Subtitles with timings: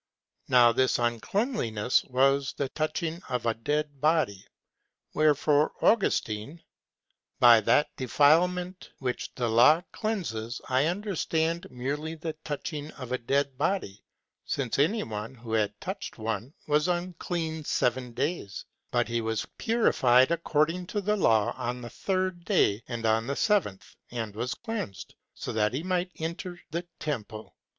[0.47, 4.47] Now this uncleanness was the touching of a dead body.
[5.13, 6.61] Wherefore Augustine^:
[7.39, 13.59] "By that defilement which the law cleanses I understand merely the touching of a dead
[13.59, 14.03] body,
[14.43, 20.87] since anyone who had touched one, was unclean seven days; but he was purified according
[20.87, 25.53] to the law on the third day and on the seventh, and was cleansed," so
[25.53, 27.53] that he might enter the temple.